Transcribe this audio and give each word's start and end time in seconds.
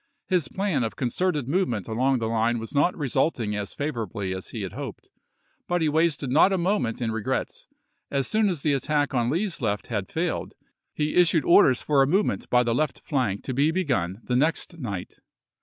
His 0.25 0.47
plan 0.47 0.83
of 0.83 0.95
concerted 0.95 1.47
move 1.47 1.67
ment 1.67 1.87
along 1.87 2.17
the 2.17 2.27
line 2.27 2.57
was 2.57 2.73
not 2.73 2.97
resulting 2.97 3.55
as 3.55 3.75
favorably 3.75 4.33
as 4.33 4.47
he 4.47 4.63
had 4.63 4.73
hoped. 4.73 5.09
But 5.67 5.83
he 5.83 5.89
wasted 5.89 6.31
not 6.31 6.51
a 6.51 6.57
moment 6.57 7.03
in 7.03 7.11
regrets; 7.11 7.67
as 8.09 8.25
soon 8.25 8.49
as 8.49 8.63
the 8.63 8.73
attack 8.73 9.13
on 9.13 9.29
Lee's 9.29 9.61
left 9.61 9.85
had 9.85 10.11
failed, 10.11 10.55
he 10.91 11.13
issued 11.13 11.45
orders 11.45 11.83
for 11.83 12.01
a 12.01 12.07
movement 12.07 12.49
by 12.49 12.63
the 12.63 12.73
left 12.73 12.99
flank 13.05 13.43
to 13.43 13.53
be 13.53 13.69
begun 13.69 14.21
the 14.23 14.35
next 14.35 14.79
night. 14.79 15.19